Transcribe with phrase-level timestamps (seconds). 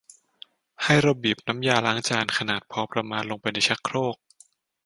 [0.83, 4.15] ให้เราบีบน้ำยาล้างจานขนาดพอประมาณลงไปในชักโครก